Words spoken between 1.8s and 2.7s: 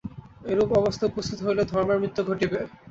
মৃত্যু ঘটিবে।